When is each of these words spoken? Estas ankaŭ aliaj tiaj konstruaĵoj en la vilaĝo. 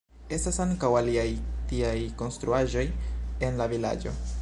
Estas 0.37 0.57
ankaŭ 0.63 0.89
aliaj 1.01 1.27
tiaj 1.73 1.93
konstruaĵoj 2.23 2.89
en 3.49 3.63
la 3.63 3.71
vilaĝo. 3.77 4.21